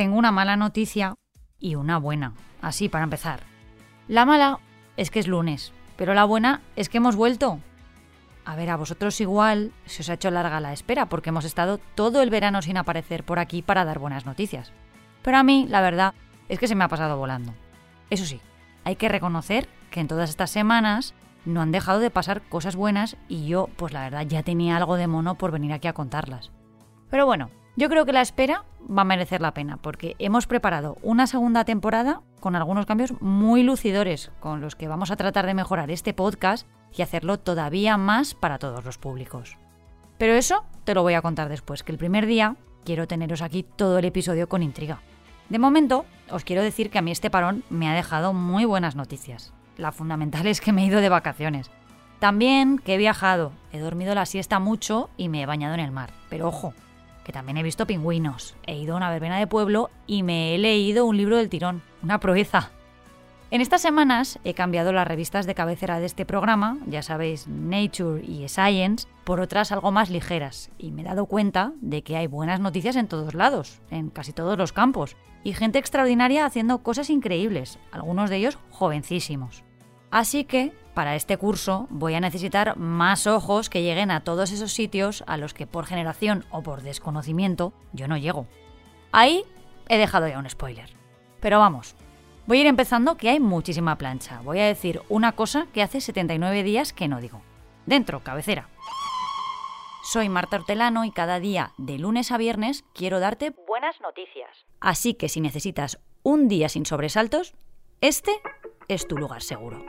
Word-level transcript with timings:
Tengo 0.00 0.16
una 0.16 0.32
mala 0.32 0.56
noticia 0.56 1.14
y 1.58 1.74
una 1.74 1.98
buena, 1.98 2.32
así 2.62 2.88
para 2.88 3.04
empezar. 3.04 3.40
La 4.08 4.24
mala 4.24 4.58
es 4.96 5.10
que 5.10 5.18
es 5.20 5.28
lunes, 5.28 5.72
pero 5.96 6.14
la 6.14 6.24
buena 6.24 6.62
es 6.74 6.88
que 6.88 6.96
hemos 6.96 7.16
vuelto. 7.16 7.60
A 8.46 8.56
ver, 8.56 8.70
a 8.70 8.76
vosotros 8.76 9.20
igual 9.20 9.72
se 9.84 10.00
os 10.00 10.08
ha 10.08 10.14
hecho 10.14 10.30
larga 10.30 10.58
la 10.60 10.72
espera 10.72 11.06
porque 11.06 11.28
hemos 11.28 11.44
estado 11.44 11.78
todo 11.94 12.22
el 12.22 12.30
verano 12.30 12.62
sin 12.62 12.78
aparecer 12.78 13.24
por 13.24 13.38
aquí 13.38 13.60
para 13.60 13.84
dar 13.84 13.98
buenas 13.98 14.24
noticias. 14.24 14.72
Pero 15.22 15.36
a 15.36 15.42
mí, 15.42 15.66
la 15.68 15.82
verdad, 15.82 16.14
es 16.48 16.58
que 16.58 16.66
se 16.66 16.74
me 16.74 16.84
ha 16.84 16.88
pasado 16.88 17.18
volando. 17.18 17.52
Eso 18.08 18.24
sí, 18.24 18.40
hay 18.84 18.96
que 18.96 19.10
reconocer 19.10 19.68
que 19.90 20.00
en 20.00 20.08
todas 20.08 20.30
estas 20.30 20.50
semanas 20.50 21.14
no 21.44 21.60
han 21.60 21.72
dejado 21.72 22.00
de 22.00 22.10
pasar 22.10 22.42
cosas 22.42 22.76
buenas 22.76 23.16
y 23.28 23.46
yo, 23.46 23.68
pues 23.76 23.92
la 23.92 24.02
verdad, 24.02 24.26
ya 24.26 24.42
tenía 24.42 24.76
algo 24.76 24.96
de 24.96 25.06
mono 25.06 25.36
por 25.36 25.50
venir 25.50 25.72
aquí 25.72 25.88
a 25.88 25.92
contarlas. 25.92 26.50
Pero 27.08 27.26
bueno, 27.26 27.50
yo 27.76 27.88
creo 27.88 28.04
que 28.04 28.12
la 28.12 28.20
espera 28.20 28.64
va 28.88 29.02
a 29.02 29.06
merecer 29.06 29.40
la 29.40 29.54
pena 29.54 29.76
porque 29.76 30.16
hemos 30.18 30.46
preparado 30.46 30.98
una 31.02 31.26
segunda 31.26 31.64
temporada 31.64 32.20
con 32.40 32.56
algunos 32.56 32.86
cambios 32.86 33.20
muy 33.20 33.62
lucidores 33.62 34.30
con 34.40 34.60
los 34.60 34.76
que 34.76 34.88
vamos 34.88 35.10
a 35.10 35.16
tratar 35.16 35.46
de 35.46 35.54
mejorar 35.54 35.90
este 35.90 36.12
podcast 36.12 36.66
y 36.94 37.02
hacerlo 37.02 37.38
todavía 37.38 37.96
más 37.96 38.34
para 38.34 38.58
todos 38.58 38.84
los 38.84 38.98
públicos. 38.98 39.56
Pero 40.18 40.34
eso 40.34 40.64
te 40.84 40.94
lo 40.94 41.02
voy 41.02 41.14
a 41.14 41.22
contar 41.22 41.48
después, 41.48 41.82
que 41.82 41.92
el 41.92 41.98
primer 41.98 42.26
día 42.26 42.56
quiero 42.84 43.06
teneros 43.06 43.42
aquí 43.42 43.62
todo 43.62 43.98
el 43.98 44.04
episodio 44.04 44.48
con 44.48 44.62
intriga. 44.62 45.00
De 45.48 45.58
momento, 45.58 46.04
os 46.30 46.44
quiero 46.44 46.62
decir 46.62 46.90
que 46.90 46.98
a 46.98 47.02
mí 47.02 47.10
este 47.10 47.30
parón 47.30 47.64
me 47.70 47.88
ha 47.88 47.94
dejado 47.94 48.32
muy 48.32 48.64
buenas 48.64 48.96
noticias. 48.96 49.52
La 49.80 49.92
fundamental 49.92 50.46
es 50.46 50.60
que 50.60 50.74
me 50.74 50.82
he 50.82 50.86
ido 50.86 51.00
de 51.00 51.08
vacaciones. 51.08 51.70
También 52.18 52.78
que 52.78 52.94
he 52.94 52.98
viajado, 52.98 53.52
he 53.72 53.78
dormido 53.78 54.14
la 54.14 54.26
siesta 54.26 54.58
mucho 54.58 55.08
y 55.16 55.30
me 55.30 55.40
he 55.40 55.46
bañado 55.46 55.72
en 55.72 55.80
el 55.80 55.90
mar. 55.90 56.10
Pero 56.28 56.48
ojo, 56.48 56.74
que 57.24 57.32
también 57.32 57.56
he 57.56 57.62
visto 57.62 57.86
pingüinos, 57.86 58.56
he 58.66 58.76
ido 58.76 58.92
a 58.92 58.98
una 58.98 59.08
verbena 59.08 59.38
de 59.38 59.46
pueblo 59.46 59.88
y 60.06 60.22
me 60.22 60.54
he 60.54 60.58
leído 60.58 61.06
un 61.06 61.16
libro 61.16 61.38
del 61.38 61.48
tirón. 61.48 61.80
Una 62.02 62.20
proeza. 62.20 62.72
En 63.50 63.62
estas 63.62 63.80
semanas 63.80 64.38
he 64.44 64.52
cambiado 64.52 64.92
las 64.92 65.08
revistas 65.08 65.46
de 65.46 65.54
cabecera 65.54 65.98
de 65.98 66.04
este 66.04 66.26
programa, 66.26 66.76
ya 66.86 67.02
sabéis, 67.02 67.48
Nature 67.48 68.22
y 68.22 68.46
Science, 68.48 69.08
por 69.24 69.40
otras 69.40 69.72
algo 69.72 69.92
más 69.92 70.10
ligeras, 70.10 70.70
y 70.76 70.92
me 70.92 71.00
he 71.00 71.06
dado 71.06 71.24
cuenta 71.24 71.72
de 71.80 72.02
que 72.02 72.18
hay 72.18 72.26
buenas 72.26 72.60
noticias 72.60 72.96
en 72.96 73.08
todos 73.08 73.32
lados, 73.32 73.80
en 73.90 74.10
casi 74.10 74.34
todos 74.34 74.58
los 74.58 74.74
campos, 74.74 75.16
y 75.42 75.54
gente 75.54 75.78
extraordinaria 75.78 76.44
haciendo 76.44 76.82
cosas 76.82 77.08
increíbles, 77.08 77.78
algunos 77.92 78.28
de 78.28 78.36
ellos 78.36 78.58
jovencísimos. 78.70 79.64
Así 80.10 80.44
que, 80.44 80.72
para 80.94 81.14
este 81.14 81.36
curso, 81.36 81.86
voy 81.90 82.14
a 82.14 82.20
necesitar 82.20 82.76
más 82.76 83.26
ojos 83.26 83.70
que 83.70 83.82
lleguen 83.82 84.10
a 84.10 84.24
todos 84.24 84.50
esos 84.52 84.72
sitios 84.72 85.24
a 85.26 85.36
los 85.36 85.54
que 85.54 85.66
por 85.66 85.86
generación 85.86 86.44
o 86.50 86.62
por 86.62 86.82
desconocimiento 86.82 87.72
yo 87.92 88.08
no 88.08 88.16
llego. 88.16 88.46
Ahí 89.12 89.44
he 89.88 89.98
dejado 89.98 90.28
ya 90.28 90.38
un 90.38 90.48
spoiler. 90.48 90.90
Pero 91.40 91.58
vamos, 91.58 91.94
Voy 92.50 92.58
a 92.58 92.60
ir 92.62 92.66
empezando 92.66 93.16
que 93.16 93.28
hay 93.28 93.38
muchísima 93.38 93.96
plancha. 93.96 94.40
Voy 94.42 94.58
a 94.58 94.66
decir 94.66 95.02
una 95.08 95.36
cosa 95.36 95.68
que 95.72 95.82
hace 95.82 96.00
79 96.00 96.64
días 96.64 96.92
que 96.92 97.06
no 97.06 97.20
digo. 97.20 97.42
Dentro, 97.86 98.24
cabecera. 98.24 98.68
Soy 100.02 100.28
Marta 100.28 100.56
Hortelano 100.56 101.04
y 101.04 101.12
cada 101.12 101.38
día, 101.38 101.70
de 101.78 101.96
lunes 101.98 102.32
a 102.32 102.38
viernes, 102.38 102.84
quiero 102.92 103.20
darte 103.20 103.54
buenas 103.68 104.00
noticias. 104.00 104.50
Así 104.80 105.14
que 105.14 105.28
si 105.28 105.40
necesitas 105.40 106.00
un 106.24 106.48
día 106.48 106.68
sin 106.68 106.86
sobresaltos, 106.86 107.54
este 108.00 108.32
es 108.90 109.06
tu 109.06 109.16
lugar 109.16 109.40
seguro. 109.40 109.84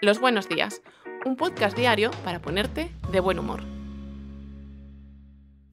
Los 0.00 0.20
buenos 0.20 0.46
días, 0.46 0.82
un 1.24 1.36
podcast 1.36 1.74
diario 1.74 2.10
para 2.24 2.42
ponerte 2.42 2.92
de 3.10 3.20
buen 3.20 3.38
humor. 3.38 3.62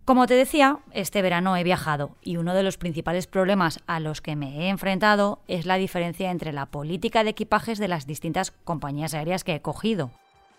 Como 0.05 0.25
te 0.25 0.35
decía, 0.35 0.79
este 0.91 1.21
verano 1.21 1.57
he 1.57 1.63
viajado 1.63 2.15
y 2.21 2.37
uno 2.37 2.53
de 2.53 2.63
los 2.63 2.77
principales 2.77 3.27
problemas 3.27 3.81
a 3.87 3.99
los 3.99 4.21
que 4.21 4.37
me 4.37 4.61
he 4.61 4.69
enfrentado 4.69 5.41
es 5.47 5.65
la 5.65 5.75
diferencia 5.75 6.31
entre 6.31 6.53
la 6.53 6.65
política 6.67 7.25
de 7.25 7.31
equipajes 7.31 7.77
de 7.77 7.89
las 7.89 8.07
distintas 8.07 8.51
compañías 8.51 9.13
aéreas 9.13 9.43
que 9.43 9.55
he 9.55 9.61
cogido. 9.61 10.09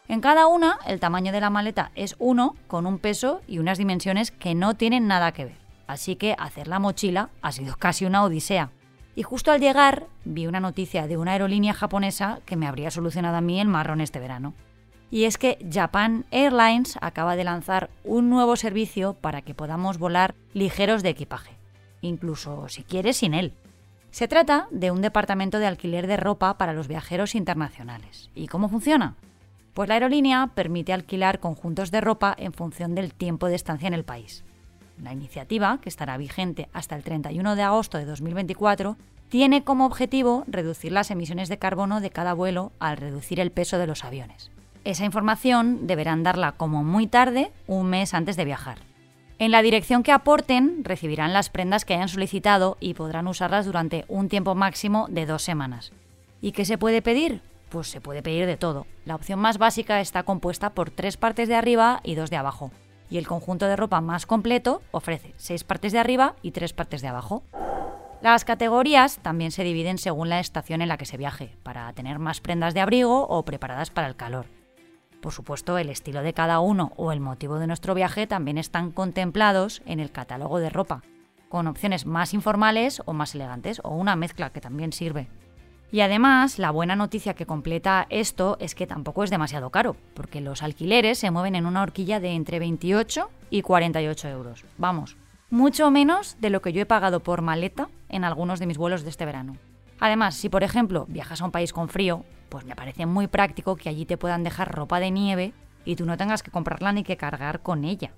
En 0.06 0.20
cada 0.20 0.48
una, 0.48 0.78
el 0.86 1.00
tamaño 1.00 1.32
de 1.32 1.40
la 1.40 1.50
maleta 1.50 1.92
es 1.94 2.14
uno, 2.18 2.56
con 2.68 2.86
un 2.86 2.98
peso 2.98 3.40
y 3.48 3.58
unas 3.58 3.78
dimensiones 3.78 4.30
que 4.32 4.54
no 4.54 4.74
tienen 4.74 5.08
nada 5.08 5.32
que 5.32 5.46
ver. 5.46 5.58
Así 5.86 6.14
que 6.16 6.36
hacer 6.38 6.68
la 6.68 6.78
mochila 6.78 7.30
ha 7.40 7.52
sido 7.52 7.74
casi 7.78 8.04
una 8.04 8.22
odisea. 8.22 8.70
Y 9.14 9.22
justo 9.22 9.52
al 9.52 9.60
llegar 9.60 10.06
vi 10.24 10.46
una 10.46 10.60
noticia 10.60 11.06
de 11.06 11.16
una 11.16 11.32
aerolínea 11.32 11.74
japonesa 11.74 12.40
que 12.46 12.56
me 12.56 12.66
habría 12.66 12.90
solucionado 12.90 13.36
a 13.36 13.40
mí 13.40 13.60
el 13.60 13.68
marrón 13.68 14.00
este 14.00 14.20
verano 14.20 14.54
y 15.10 15.24
es 15.24 15.38
que 15.38 15.58
Japan 15.70 16.24
Airlines 16.30 16.96
acaba 17.00 17.36
de 17.36 17.44
lanzar 17.44 17.90
un 18.04 18.30
nuevo 18.30 18.56
servicio 18.56 19.14
para 19.14 19.42
que 19.42 19.54
podamos 19.54 19.98
volar 19.98 20.34
ligeros 20.54 21.02
de 21.02 21.10
equipaje, 21.10 21.56
incluso 22.00 22.68
si 22.68 22.84
quieres 22.84 23.18
sin 23.18 23.34
él. 23.34 23.52
Se 24.12 24.28
trata 24.28 24.68
de 24.70 24.90
un 24.90 25.02
departamento 25.02 25.58
de 25.58 25.66
alquiler 25.66 26.06
de 26.06 26.16
ropa 26.16 26.58
para 26.58 26.72
los 26.72 26.88
viajeros 26.88 27.34
internacionales. 27.34 28.30
¿Y 28.34 28.46
cómo 28.46 28.68
funciona? 28.68 29.16
Pues 29.74 29.88
la 29.88 29.94
aerolínea 29.94 30.50
permite 30.54 30.92
alquilar 30.92 31.38
conjuntos 31.38 31.90
de 31.90 32.00
ropa 32.00 32.34
en 32.36 32.52
función 32.52 32.94
del 32.94 33.14
tiempo 33.14 33.46
de 33.46 33.54
estancia 33.54 33.86
en 33.86 33.94
el 33.94 34.04
país. 34.04 34.44
La 35.02 35.12
iniciativa, 35.12 35.78
que 35.80 35.88
estará 35.88 36.16
vigente 36.16 36.68
hasta 36.72 36.96
el 36.96 37.02
31 37.02 37.56
de 37.56 37.62
agosto 37.62 37.98
de 37.98 38.04
2024, 38.04 38.96
tiene 39.28 39.64
como 39.64 39.86
objetivo 39.86 40.44
reducir 40.46 40.92
las 40.92 41.10
emisiones 41.10 41.48
de 41.48 41.58
carbono 41.58 42.00
de 42.00 42.10
cada 42.10 42.34
vuelo 42.34 42.72
al 42.80 42.96
reducir 42.96 43.40
el 43.40 43.52
peso 43.52 43.78
de 43.78 43.86
los 43.86 44.04
aviones. 44.04 44.50
Esa 44.84 45.04
información 45.04 45.86
deberán 45.86 46.22
darla 46.22 46.52
como 46.52 46.82
muy 46.84 47.06
tarde, 47.06 47.52
un 47.66 47.86
mes 47.86 48.12
antes 48.12 48.36
de 48.36 48.44
viajar. 48.44 48.78
En 49.38 49.52
la 49.52 49.62
dirección 49.62 50.02
que 50.02 50.12
aporten 50.12 50.84
recibirán 50.84 51.32
las 51.32 51.48
prendas 51.48 51.84
que 51.84 51.94
hayan 51.94 52.08
solicitado 52.08 52.76
y 52.80 52.94
podrán 52.94 53.26
usarlas 53.26 53.66
durante 53.66 54.04
un 54.08 54.28
tiempo 54.28 54.54
máximo 54.54 55.06
de 55.08 55.26
dos 55.26 55.42
semanas. 55.42 55.92
¿Y 56.42 56.52
qué 56.52 56.64
se 56.64 56.76
puede 56.76 57.00
pedir? 57.00 57.40
Pues 57.70 57.88
se 57.88 58.00
puede 58.00 58.22
pedir 58.22 58.46
de 58.46 58.56
todo. 58.56 58.86
La 59.04 59.14
opción 59.14 59.38
más 59.38 59.58
básica 59.58 60.00
está 60.00 60.24
compuesta 60.24 60.70
por 60.70 60.90
tres 60.90 61.16
partes 61.16 61.48
de 61.48 61.54
arriba 61.54 62.00
y 62.04 62.16
dos 62.16 62.30
de 62.30 62.36
abajo. 62.36 62.70
Y 63.10 63.18
el 63.18 63.26
conjunto 63.26 63.66
de 63.66 63.76
ropa 63.76 64.00
más 64.00 64.24
completo 64.24 64.82
ofrece 64.92 65.34
seis 65.36 65.64
partes 65.64 65.92
de 65.92 65.98
arriba 65.98 66.36
y 66.42 66.52
tres 66.52 66.72
partes 66.72 67.02
de 67.02 67.08
abajo. 67.08 67.42
Las 68.22 68.44
categorías 68.44 69.18
también 69.18 69.50
se 69.50 69.64
dividen 69.64 69.98
según 69.98 70.28
la 70.28 70.40
estación 70.40 70.80
en 70.80 70.88
la 70.88 70.96
que 70.96 71.06
se 71.06 71.16
viaje, 71.16 71.56
para 71.62 71.92
tener 71.92 72.18
más 72.18 72.40
prendas 72.40 72.74
de 72.74 72.80
abrigo 72.80 73.26
o 73.26 73.44
preparadas 73.44 73.90
para 73.90 74.06
el 74.06 74.16
calor. 74.16 74.46
Por 75.20 75.32
supuesto, 75.32 75.76
el 75.76 75.90
estilo 75.90 76.22
de 76.22 76.32
cada 76.32 76.60
uno 76.60 76.92
o 76.96 77.12
el 77.12 77.20
motivo 77.20 77.58
de 77.58 77.66
nuestro 77.66 77.94
viaje 77.94 78.26
también 78.26 78.58
están 78.58 78.90
contemplados 78.90 79.82
en 79.86 80.00
el 80.00 80.12
catálogo 80.12 80.60
de 80.60 80.70
ropa, 80.70 81.02
con 81.48 81.66
opciones 81.66 82.06
más 82.06 82.32
informales 82.32 83.02
o 83.04 83.12
más 83.12 83.34
elegantes 83.34 83.80
o 83.84 83.90
una 83.90 84.16
mezcla 84.16 84.50
que 84.50 84.60
también 84.60 84.92
sirve. 84.92 85.28
Y 85.92 86.02
además, 86.02 86.58
la 86.58 86.70
buena 86.70 86.94
noticia 86.94 87.34
que 87.34 87.46
completa 87.46 88.06
esto 88.10 88.56
es 88.60 88.74
que 88.74 88.86
tampoco 88.86 89.24
es 89.24 89.30
demasiado 89.30 89.70
caro, 89.70 89.96
porque 90.14 90.40
los 90.40 90.62
alquileres 90.62 91.18
se 91.18 91.30
mueven 91.32 91.56
en 91.56 91.66
una 91.66 91.82
horquilla 91.82 92.20
de 92.20 92.30
entre 92.30 92.60
28 92.60 93.28
y 93.50 93.62
48 93.62 94.28
euros. 94.28 94.64
Vamos, 94.78 95.16
mucho 95.50 95.90
menos 95.90 96.36
de 96.40 96.50
lo 96.50 96.62
que 96.62 96.72
yo 96.72 96.80
he 96.80 96.86
pagado 96.86 97.20
por 97.20 97.42
maleta 97.42 97.88
en 98.08 98.24
algunos 98.24 98.60
de 98.60 98.66
mis 98.66 98.78
vuelos 98.78 99.02
de 99.02 99.10
este 99.10 99.26
verano. 99.26 99.56
Además, 99.98 100.36
si 100.36 100.48
por 100.48 100.62
ejemplo 100.62 101.06
viajas 101.08 101.42
a 101.42 101.44
un 101.44 101.50
país 101.50 101.72
con 101.72 101.88
frío, 101.88 102.24
pues 102.48 102.64
me 102.64 102.76
parece 102.76 103.04
muy 103.04 103.26
práctico 103.26 103.74
que 103.76 103.88
allí 103.88 104.06
te 104.06 104.16
puedan 104.16 104.44
dejar 104.44 104.72
ropa 104.72 105.00
de 105.00 105.10
nieve 105.10 105.52
y 105.84 105.96
tú 105.96 106.06
no 106.06 106.16
tengas 106.16 106.42
que 106.42 106.52
comprarla 106.52 106.92
ni 106.92 107.02
que 107.02 107.16
cargar 107.16 107.62
con 107.62 107.84
ella. 107.84 108.12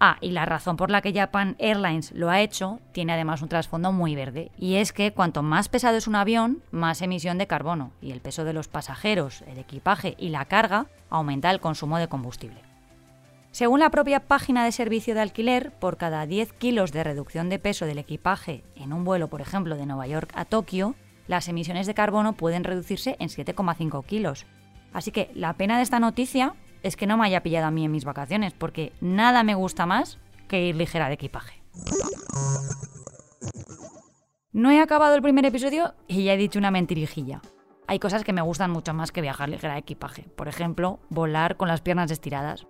Ah, 0.00 0.18
y 0.20 0.32
la 0.32 0.44
razón 0.44 0.76
por 0.76 0.90
la 0.90 1.00
que 1.00 1.12
Japan 1.12 1.56
Airlines 1.58 2.12
lo 2.12 2.28
ha 2.28 2.40
hecho 2.40 2.80
tiene 2.92 3.12
además 3.12 3.42
un 3.42 3.48
trasfondo 3.48 3.92
muy 3.92 4.14
verde, 4.14 4.50
y 4.58 4.74
es 4.74 4.92
que 4.92 5.12
cuanto 5.12 5.42
más 5.42 5.68
pesado 5.68 5.96
es 5.96 6.06
un 6.06 6.16
avión, 6.16 6.62
más 6.70 7.00
emisión 7.00 7.38
de 7.38 7.46
carbono, 7.46 7.92
y 8.02 8.10
el 8.10 8.20
peso 8.20 8.44
de 8.44 8.52
los 8.52 8.68
pasajeros, 8.68 9.42
el 9.42 9.58
equipaje 9.58 10.14
y 10.18 10.30
la 10.30 10.44
carga 10.46 10.86
aumenta 11.10 11.50
el 11.50 11.60
consumo 11.60 11.98
de 11.98 12.08
combustible. 12.08 12.60
Según 13.54 13.78
la 13.78 13.90
propia 13.90 14.18
página 14.18 14.64
de 14.64 14.72
servicio 14.72 15.14
de 15.14 15.20
alquiler, 15.20 15.70
por 15.70 15.96
cada 15.96 16.26
10 16.26 16.52
kilos 16.54 16.90
de 16.90 17.04
reducción 17.04 17.48
de 17.48 17.60
peso 17.60 17.86
del 17.86 17.98
equipaje 17.98 18.64
en 18.74 18.92
un 18.92 19.04
vuelo, 19.04 19.28
por 19.28 19.40
ejemplo, 19.40 19.76
de 19.76 19.86
Nueva 19.86 20.08
York 20.08 20.32
a 20.34 20.44
Tokio, 20.44 20.96
las 21.28 21.48
emisiones 21.48 21.86
de 21.86 21.94
carbono 21.94 22.32
pueden 22.32 22.64
reducirse 22.64 23.14
en 23.20 23.28
7,5 23.28 24.04
kilos. 24.04 24.44
Así 24.92 25.12
que 25.12 25.30
la 25.34 25.52
pena 25.52 25.76
de 25.76 25.84
esta 25.84 26.00
noticia 26.00 26.54
es 26.84 26.96
que 26.96 27.08
no 27.08 27.16
me 27.16 27.26
haya 27.26 27.42
pillado 27.42 27.66
a 27.66 27.70
mí 27.72 27.84
en 27.84 27.90
mis 27.90 28.04
vacaciones, 28.04 28.52
porque 28.52 28.92
nada 29.00 29.42
me 29.42 29.56
gusta 29.56 29.86
más 29.86 30.18
que 30.46 30.64
ir 30.66 30.76
ligera 30.76 31.08
de 31.08 31.14
equipaje. 31.14 31.60
No 34.52 34.70
he 34.70 34.80
acabado 34.80 35.16
el 35.16 35.22
primer 35.22 35.44
episodio 35.46 35.94
y 36.06 36.24
ya 36.24 36.34
he 36.34 36.36
dicho 36.36 36.60
una 36.60 36.70
mentirijilla. 36.70 37.40
Hay 37.88 37.98
cosas 37.98 38.22
que 38.22 38.32
me 38.32 38.42
gustan 38.42 38.70
mucho 38.70 38.94
más 38.94 39.10
que 39.10 39.20
viajar 39.20 39.48
ligera 39.48 39.72
de 39.72 39.80
equipaje. 39.80 40.28
Por 40.36 40.46
ejemplo, 40.46 41.00
volar 41.10 41.56
con 41.56 41.66
las 41.66 41.80
piernas 41.80 42.10
estiradas. 42.12 42.66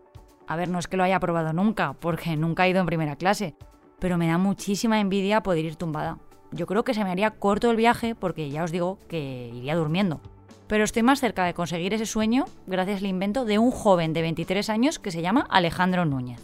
A 0.46 0.56
ver, 0.56 0.70
no 0.70 0.78
es 0.78 0.88
que 0.88 0.96
lo 0.96 1.02
haya 1.02 1.20
probado 1.20 1.52
nunca, 1.52 1.92
porque 1.94 2.36
nunca 2.36 2.66
he 2.66 2.70
ido 2.70 2.80
en 2.80 2.86
primera 2.86 3.16
clase, 3.16 3.54
pero 3.98 4.16
me 4.16 4.28
da 4.28 4.38
muchísima 4.38 5.00
envidia 5.00 5.42
poder 5.42 5.64
ir 5.66 5.76
tumbada 5.76 6.18
yo 6.54 6.66
creo 6.66 6.84
que 6.84 6.94
se 6.94 7.04
me 7.04 7.10
haría 7.10 7.32
corto 7.32 7.70
el 7.70 7.76
viaje 7.76 8.14
porque 8.14 8.48
ya 8.50 8.64
os 8.64 8.70
digo 8.70 8.98
que 9.08 9.50
iría 9.52 9.74
durmiendo. 9.74 10.20
Pero 10.74 10.82
estoy 10.82 11.04
más 11.04 11.20
cerca 11.20 11.44
de 11.44 11.54
conseguir 11.54 11.94
ese 11.94 12.04
sueño 12.04 12.46
gracias 12.66 12.98
al 12.98 13.06
invento 13.06 13.44
de 13.44 13.60
un 13.60 13.70
joven 13.70 14.12
de 14.12 14.22
23 14.22 14.68
años 14.70 14.98
que 14.98 15.12
se 15.12 15.22
llama 15.22 15.46
Alejandro 15.48 16.04
Núñez. 16.04 16.40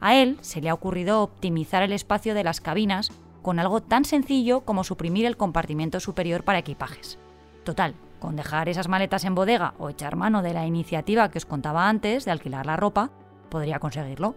A 0.00 0.14
él 0.14 0.38
se 0.40 0.62
le 0.62 0.70
ha 0.70 0.74
ocurrido 0.74 1.22
optimizar 1.22 1.82
el 1.82 1.92
espacio 1.92 2.34
de 2.34 2.44
las 2.44 2.62
cabinas 2.62 3.10
con 3.42 3.58
algo 3.58 3.82
tan 3.82 4.06
sencillo 4.06 4.62
como 4.62 4.84
suprimir 4.84 5.26
el 5.26 5.36
compartimento 5.36 6.00
superior 6.00 6.44
para 6.44 6.60
equipajes. 6.60 7.18
Total, 7.62 7.94
con 8.20 8.36
dejar 8.36 8.70
esas 8.70 8.88
maletas 8.88 9.26
en 9.26 9.34
bodega 9.34 9.74
o 9.78 9.90
echar 9.90 10.16
mano 10.16 10.40
de 10.40 10.54
la 10.54 10.64
iniciativa 10.64 11.30
que 11.30 11.36
os 11.36 11.44
contaba 11.44 11.90
antes 11.90 12.24
de 12.24 12.30
alquilar 12.30 12.64
la 12.64 12.78
ropa, 12.78 13.10
podría 13.50 13.80
conseguirlo. 13.80 14.34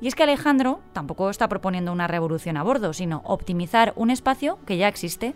Y 0.00 0.08
es 0.08 0.14
que 0.14 0.22
Alejandro 0.22 0.80
tampoco 0.94 1.28
está 1.28 1.50
proponiendo 1.50 1.92
una 1.92 2.06
revolución 2.06 2.56
a 2.56 2.62
bordo, 2.62 2.94
sino 2.94 3.20
optimizar 3.26 3.92
un 3.96 4.08
espacio 4.08 4.58
que 4.64 4.78
ya 4.78 4.88
existe. 4.88 5.34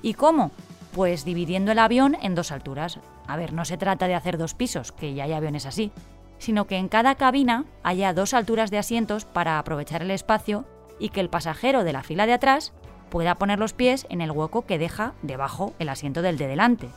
¿Y 0.00 0.14
cómo? 0.14 0.52
Pues 0.92 1.24
dividiendo 1.24 1.72
el 1.72 1.78
avión 1.78 2.16
en 2.22 2.34
dos 2.34 2.50
alturas. 2.50 2.98
A 3.26 3.36
ver, 3.36 3.52
no 3.52 3.64
se 3.64 3.76
trata 3.76 4.08
de 4.08 4.14
hacer 4.14 4.38
dos 4.38 4.54
pisos, 4.54 4.92
que 4.92 5.14
ya 5.14 5.24
hay 5.24 5.32
aviones 5.32 5.66
así, 5.66 5.92
sino 6.38 6.66
que 6.66 6.76
en 6.76 6.88
cada 6.88 7.14
cabina 7.14 7.64
haya 7.82 8.12
dos 8.14 8.34
alturas 8.34 8.70
de 8.70 8.78
asientos 8.78 9.24
para 9.24 9.58
aprovechar 9.58 10.02
el 10.02 10.10
espacio 10.10 10.64
y 10.98 11.10
que 11.10 11.20
el 11.20 11.28
pasajero 11.28 11.84
de 11.84 11.92
la 11.92 12.02
fila 12.02 12.26
de 12.26 12.32
atrás 12.32 12.72
pueda 13.10 13.36
poner 13.36 13.58
los 13.58 13.72
pies 13.72 14.06
en 14.10 14.20
el 14.20 14.30
hueco 14.30 14.66
que 14.66 14.78
deja 14.78 15.14
debajo 15.22 15.74
el 15.78 15.88
asiento 15.88 16.22
del 16.22 16.38
de 16.38 16.46
delante. 16.46 16.88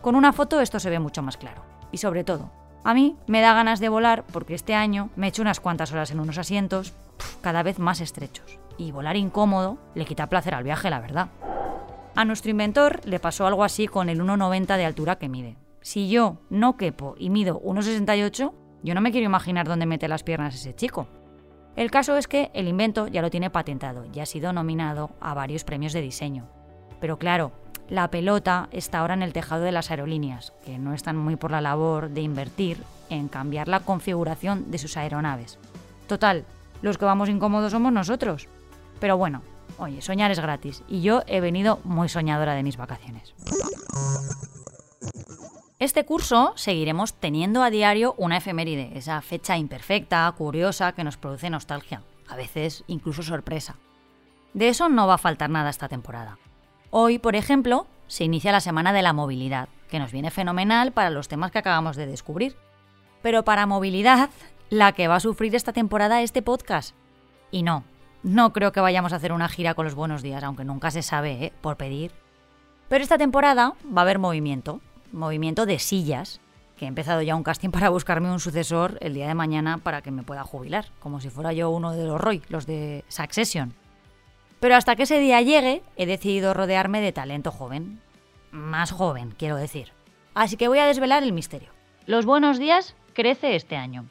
Con 0.00 0.14
una 0.14 0.32
foto 0.32 0.60
esto 0.60 0.78
se 0.78 0.90
ve 0.90 0.98
mucho 0.98 1.22
más 1.22 1.36
claro. 1.36 1.62
Y 1.92 1.98
sobre 1.98 2.24
todo, 2.24 2.50
a 2.84 2.94
mí 2.94 3.16
me 3.26 3.40
da 3.40 3.54
ganas 3.54 3.80
de 3.80 3.88
volar 3.88 4.24
porque 4.32 4.54
este 4.54 4.74
año 4.74 5.10
me 5.16 5.26
he 5.26 5.28
hecho 5.30 5.42
unas 5.42 5.60
cuantas 5.60 5.92
horas 5.92 6.10
en 6.10 6.20
unos 6.20 6.38
asientos 6.38 6.92
cada 7.40 7.62
vez 7.62 7.78
más 7.78 8.00
estrechos. 8.00 8.58
Y 8.78 8.92
volar 8.92 9.16
incómodo 9.16 9.78
le 9.94 10.04
quita 10.04 10.28
placer 10.28 10.54
al 10.54 10.64
viaje, 10.64 10.90
la 10.90 11.00
verdad. 11.00 11.28
A 12.16 12.24
nuestro 12.24 12.50
inventor 12.50 13.02
le 13.04 13.20
pasó 13.20 13.46
algo 13.46 13.62
así 13.62 13.86
con 13.88 14.08
el 14.08 14.22
1,90 14.22 14.78
de 14.78 14.86
altura 14.86 15.16
que 15.16 15.28
mide. 15.28 15.58
Si 15.82 16.08
yo 16.08 16.38
no 16.48 16.78
quepo 16.78 17.14
y 17.18 17.28
mido 17.28 17.60
1,68, 17.60 18.52
yo 18.82 18.94
no 18.94 19.02
me 19.02 19.12
quiero 19.12 19.26
imaginar 19.26 19.68
dónde 19.68 19.84
mete 19.84 20.08
las 20.08 20.22
piernas 20.22 20.54
ese 20.54 20.74
chico. 20.74 21.08
El 21.76 21.90
caso 21.90 22.16
es 22.16 22.26
que 22.26 22.50
el 22.54 22.68
invento 22.68 23.06
ya 23.06 23.20
lo 23.20 23.28
tiene 23.28 23.50
patentado 23.50 24.06
y 24.14 24.20
ha 24.20 24.26
sido 24.26 24.54
nominado 24.54 25.10
a 25.20 25.34
varios 25.34 25.64
premios 25.64 25.92
de 25.92 26.00
diseño. 26.00 26.48
Pero 27.02 27.18
claro, 27.18 27.52
la 27.90 28.10
pelota 28.10 28.70
está 28.72 29.00
ahora 29.00 29.12
en 29.12 29.22
el 29.22 29.34
tejado 29.34 29.64
de 29.64 29.72
las 29.72 29.90
aerolíneas, 29.90 30.54
que 30.64 30.78
no 30.78 30.94
están 30.94 31.18
muy 31.18 31.36
por 31.36 31.50
la 31.50 31.60
labor 31.60 32.08
de 32.08 32.22
invertir 32.22 32.78
en 33.10 33.28
cambiar 33.28 33.68
la 33.68 33.80
configuración 33.80 34.70
de 34.70 34.78
sus 34.78 34.96
aeronaves. 34.96 35.58
Total, 36.06 36.46
los 36.80 36.96
que 36.96 37.04
vamos 37.04 37.28
incómodos 37.28 37.72
somos 37.72 37.92
nosotros. 37.92 38.48
Pero 39.00 39.18
bueno, 39.18 39.42
oye, 39.78 40.02
soñar 40.02 40.30
es 40.30 40.40
gratis 40.40 40.82
y 40.88 41.02
yo 41.02 41.22
he 41.26 41.40
venido 41.40 41.80
muy 41.84 42.08
soñadora 42.08 42.54
de 42.54 42.62
mis 42.62 42.76
vacaciones. 42.76 43.34
Este 45.78 46.06
curso 46.06 46.54
seguiremos 46.56 47.14
teniendo 47.14 47.62
a 47.62 47.70
diario 47.70 48.14
una 48.16 48.38
efeméride, 48.38 48.92
esa 48.94 49.20
fecha 49.20 49.58
imperfecta, 49.58 50.32
curiosa, 50.36 50.92
que 50.92 51.04
nos 51.04 51.18
produce 51.18 51.50
nostalgia, 51.50 52.02
a 52.28 52.36
veces 52.36 52.82
incluso 52.86 53.22
sorpresa. 53.22 53.76
De 54.54 54.68
eso 54.68 54.88
no 54.88 55.06
va 55.06 55.14
a 55.14 55.18
faltar 55.18 55.50
nada 55.50 55.68
esta 55.68 55.88
temporada. 55.88 56.38
Hoy, 56.90 57.18
por 57.18 57.36
ejemplo, 57.36 57.86
se 58.06 58.24
inicia 58.24 58.52
la 58.52 58.60
Semana 58.60 58.94
de 58.94 59.02
la 59.02 59.12
Movilidad, 59.12 59.68
que 59.90 59.98
nos 59.98 60.12
viene 60.12 60.30
fenomenal 60.30 60.92
para 60.92 61.10
los 61.10 61.28
temas 61.28 61.50
que 61.50 61.58
acabamos 61.58 61.96
de 61.96 62.06
descubrir. 62.06 62.56
Pero 63.22 63.44
para 63.44 63.66
movilidad, 63.66 64.30
la 64.70 64.92
que 64.92 65.08
va 65.08 65.16
a 65.16 65.20
sufrir 65.20 65.54
esta 65.54 65.72
temporada 65.72 66.22
este 66.22 66.40
podcast. 66.42 66.94
Y 67.50 67.62
no, 67.62 67.84
no 68.22 68.52
creo 68.52 68.72
que 68.72 68.80
vayamos 68.80 69.12
a 69.12 69.16
hacer 69.16 69.32
una 69.32 69.48
gira 69.48 69.74
con 69.74 69.84
los 69.84 69.94
buenos 69.94 70.22
días, 70.22 70.42
aunque 70.42 70.64
nunca 70.64 70.90
se 70.90 71.02
sabe, 71.02 71.44
¿eh? 71.44 71.52
por 71.60 71.76
pedir. 71.76 72.12
Pero 72.88 73.02
esta 73.02 73.18
temporada 73.18 73.74
va 73.86 74.00
a 74.00 74.02
haber 74.02 74.18
movimiento, 74.18 74.80
movimiento 75.12 75.66
de 75.66 75.78
sillas, 75.78 76.40
que 76.76 76.84
he 76.84 76.88
empezado 76.88 77.22
ya 77.22 77.34
un 77.34 77.42
casting 77.42 77.70
para 77.70 77.88
buscarme 77.88 78.30
un 78.30 78.40
sucesor 78.40 78.98
el 79.00 79.14
día 79.14 79.28
de 79.28 79.34
mañana 79.34 79.78
para 79.78 80.02
que 80.02 80.10
me 80.10 80.22
pueda 80.22 80.44
jubilar, 80.44 80.86
como 81.00 81.20
si 81.20 81.30
fuera 81.30 81.52
yo 81.52 81.70
uno 81.70 81.92
de 81.92 82.04
los 82.04 82.20
Roy, 82.20 82.42
los 82.48 82.66
de 82.66 83.04
Succession. 83.08 83.74
Pero 84.60 84.76
hasta 84.76 84.96
que 84.96 85.04
ese 85.04 85.18
día 85.18 85.40
llegue, 85.42 85.82
he 85.96 86.06
decidido 86.06 86.54
rodearme 86.54 87.00
de 87.00 87.12
talento 87.12 87.50
joven. 87.50 88.00
Más 88.50 88.90
joven, 88.90 89.34
quiero 89.36 89.56
decir. 89.56 89.92
Así 90.34 90.56
que 90.56 90.68
voy 90.68 90.78
a 90.78 90.86
desvelar 90.86 91.22
el 91.22 91.32
misterio. 91.32 91.70
Los 92.06 92.24
buenos 92.24 92.58
días 92.58 92.94
crece 93.14 93.56
este 93.56 93.76
año. 93.76 94.06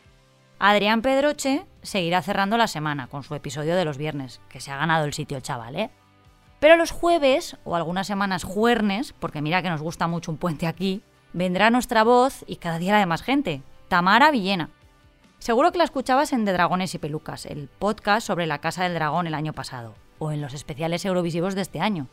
Adrián 0.60 1.02
Pedroche 1.02 1.66
seguirá 1.82 2.22
cerrando 2.22 2.58
la 2.58 2.68
semana 2.68 3.08
con 3.08 3.24
su 3.24 3.36
episodio 3.36 3.76
de 3.76 3.86
los 3.86 3.98
viernes, 3.98 4.40
que 4.50 4.62
se 4.62 4.72
ha 4.72 4.78
ganado 4.78 5.06
el 5.06 5.14
sitio 5.14 5.42
chaval, 5.42 5.76
¿eh? 5.76 5.90
Pero 6.60 6.78
los 6.78 6.92
jueves, 6.92 7.58
o 7.66 7.76
algunas 7.76 8.08
semanas 8.08 8.44
juernes, 8.44 9.14
porque 9.20 9.42
mira 9.42 9.62
que 9.62 9.70
nos 9.70 9.82
gusta 9.82 10.08
mucho 10.08 10.32
un 10.32 10.38
puente 10.38 10.66
aquí, 10.66 11.04
vendrá 11.34 11.70
nuestra 11.70 12.04
voz 12.04 12.46
y 12.48 12.56
cada 12.56 12.80
día 12.80 12.94
la 12.94 13.00
de 13.00 13.06
más 13.06 13.22
gente, 13.22 13.62
Tamara 13.90 14.32
Villena. 14.32 14.70
Seguro 15.40 15.72
que 15.72 15.78
la 15.78 15.84
escuchabas 15.84 16.32
en 16.32 16.46
De 16.46 16.54
Dragones 16.54 16.96
y 16.96 16.98
Pelucas, 17.00 17.46
el 17.46 17.68
podcast 17.68 18.26
sobre 18.26 18.48
la 18.48 18.60
Casa 18.60 18.84
del 18.84 18.94
Dragón 18.94 19.28
el 19.28 19.36
año 19.36 19.52
pasado, 19.52 19.94
o 20.18 20.32
en 20.32 20.42
los 20.42 20.54
especiales 20.54 21.04
eurovisivos 21.04 21.54
de 21.54 21.62
este 21.62 21.82
año. 21.82 22.08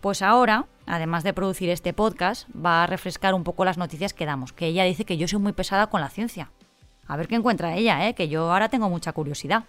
Pues 0.00 0.22
ahora, 0.22 0.64
además 0.86 1.22
de 1.22 1.34
producir 1.34 1.68
este 1.68 1.92
podcast, 1.92 2.48
va 2.56 2.82
a 2.82 2.86
refrescar 2.86 3.34
un 3.34 3.44
poco 3.44 3.66
las 3.66 3.76
noticias 3.76 4.14
que 4.14 4.26
damos, 4.26 4.54
que 4.54 4.66
ella 4.66 4.84
dice 4.84 5.04
que 5.04 5.18
yo 5.18 5.28
soy 5.28 5.38
muy 5.38 5.52
pesada 5.52 5.88
con 5.88 6.00
la 6.00 6.08
ciencia. 6.08 6.50
A 7.08 7.16
ver 7.16 7.28
qué 7.28 7.34
encuentra 7.34 7.76
ella, 7.76 8.08
¿eh? 8.08 8.14
que 8.14 8.28
yo 8.28 8.50
ahora 8.50 8.68
tengo 8.68 8.88
mucha 8.88 9.12
curiosidad. 9.12 9.64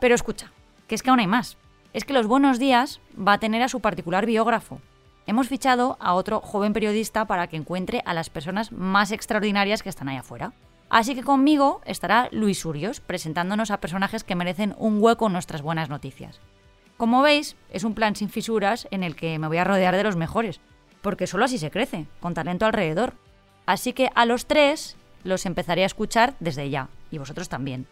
Pero 0.00 0.14
escucha, 0.14 0.52
que 0.86 0.94
es 0.94 1.02
que 1.02 1.10
aún 1.10 1.20
hay 1.20 1.26
más 1.26 1.56
es 1.92 2.04
que 2.04 2.12
Los 2.12 2.26
Buenos 2.26 2.58
Días 2.58 3.00
va 3.16 3.34
a 3.34 3.38
tener 3.38 3.62
a 3.62 3.68
su 3.68 3.80
particular 3.80 4.24
biógrafo. 4.24 4.80
Hemos 5.26 5.48
fichado 5.48 5.96
a 6.00 6.14
otro 6.14 6.40
joven 6.40 6.72
periodista 6.72 7.26
para 7.26 7.46
que 7.46 7.56
encuentre 7.56 8.02
a 8.06 8.14
las 8.14 8.30
personas 8.30 8.72
más 8.72 9.12
extraordinarias 9.12 9.82
que 9.82 9.88
están 9.88 10.08
ahí 10.08 10.16
afuera. 10.16 10.52
Así 10.88 11.14
que 11.14 11.22
conmigo 11.22 11.80
estará 11.84 12.28
Luis 12.32 12.64
Urios, 12.64 13.00
presentándonos 13.00 13.70
a 13.70 13.78
personajes 13.78 14.24
que 14.24 14.34
merecen 14.34 14.74
un 14.78 15.02
hueco 15.02 15.26
en 15.26 15.32
nuestras 15.34 15.62
buenas 15.62 15.88
noticias. 15.88 16.40
Como 16.96 17.22
veis, 17.22 17.56
es 17.70 17.84
un 17.84 17.94
plan 17.94 18.16
sin 18.16 18.30
fisuras 18.30 18.88
en 18.90 19.02
el 19.02 19.16
que 19.16 19.38
me 19.38 19.48
voy 19.48 19.58
a 19.58 19.64
rodear 19.64 19.96
de 19.96 20.04
los 20.04 20.16
mejores, 20.16 20.60
porque 21.02 21.26
solo 21.26 21.44
así 21.44 21.58
se 21.58 21.70
crece, 21.70 22.06
con 22.20 22.34
talento 22.34 22.66
alrededor. 22.66 23.14
Así 23.64 23.92
que 23.92 24.10
a 24.14 24.26
los 24.26 24.46
tres 24.46 24.96
los 25.24 25.46
empezaré 25.46 25.82
a 25.82 25.86
escuchar 25.86 26.34
desde 26.40 26.70
ya, 26.70 26.88
y 27.10 27.18
vosotros 27.18 27.48
también. 27.48 27.86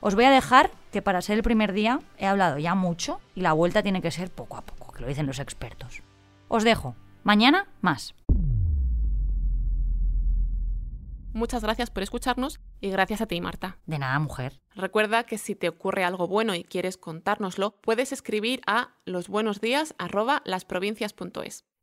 Os 0.00 0.14
voy 0.14 0.24
a 0.24 0.30
dejar 0.30 0.70
que 0.92 1.02
para 1.02 1.22
ser 1.22 1.36
el 1.36 1.42
primer 1.42 1.72
día 1.72 2.00
he 2.18 2.26
hablado 2.26 2.58
ya 2.58 2.74
mucho 2.74 3.20
y 3.34 3.40
la 3.40 3.52
vuelta 3.52 3.82
tiene 3.82 4.02
que 4.02 4.10
ser 4.10 4.30
poco 4.30 4.56
a 4.56 4.62
poco, 4.62 4.92
que 4.92 5.00
lo 5.00 5.08
dicen 5.08 5.26
los 5.26 5.38
expertos. 5.38 6.02
Os 6.48 6.64
dejo. 6.64 6.94
Mañana 7.24 7.66
más. 7.80 8.14
Muchas 11.32 11.62
gracias 11.62 11.90
por 11.90 12.02
escucharnos 12.02 12.60
y 12.80 12.88
gracias 12.88 13.20
a 13.20 13.26
ti, 13.26 13.42
Marta. 13.42 13.76
De 13.84 13.98
nada, 13.98 14.18
mujer. 14.18 14.62
Recuerda 14.74 15.24
que 15.24 15.36
si 15.36 15.54
te 15.54 15.68
ocurre 15.68 16.02
algo 16.02 16.28
bueno 16.28 16.54
y 16.54 16.64
quieres 16.64 16.96
contárnoslo, 16.96 17.72
puedes 17.82 18.10
escribir 18.12 18.62
a 18.66 18.94
losbuenosdías@lasprovincias.es. 19.04 21.66